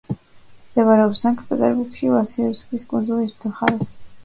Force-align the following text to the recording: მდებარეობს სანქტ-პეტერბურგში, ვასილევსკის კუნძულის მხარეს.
მდებარეობს 0.69 1.21
სანქტ-პეტერბურგში, 1.25 2.11
ვასილევსკის 2.15 2.89
კუნძულის 2.95 3.39
მხარეს. 3.49 3.97